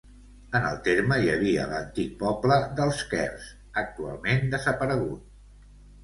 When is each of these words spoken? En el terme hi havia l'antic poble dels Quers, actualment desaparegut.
En 0.59 0.63
el 0.67 0.77
terme 0.85 1.17
hi 1.25 1.27
havia 1.33 1.65
l'antic 1.73 2.15
poble 2.23 2.57
dels 2.79 3.01
Quers, 3.11 3.51
actualment 3.83 4.41
desaparegut. 4.55 5.69